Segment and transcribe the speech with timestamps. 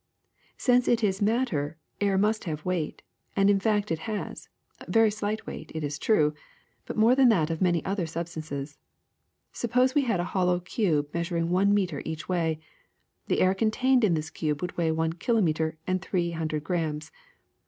[0.57, 3.03] Since it is matter, air must have weight;
[3.35, 4.49] and in fact it has—
[4.87, 6.33] very slight weight, it is true,
[6.87, 8.79] but more than that of many other substances.
[9.53, 12.59] Suppose we had a hollow cube measuring one meter each way.
[13.27, 17.11] The air contained in this cube would weigh one kilo meter and three hundred grams.